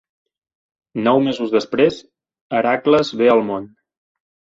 Nou 1.07 1.19
mesos 1.27 1.51
després, 1.55 1.99
Hèracles 2.61 3.13
ve 3.21 3.29
al 3.35 3.45
món. 3.51 3.69